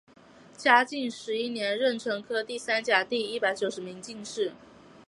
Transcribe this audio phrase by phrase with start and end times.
[0.57, 4.53] 嘉靖十一年壬辰科第三甲第一百九十名进士。